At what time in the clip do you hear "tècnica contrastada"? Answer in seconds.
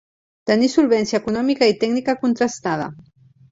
1.85-2.91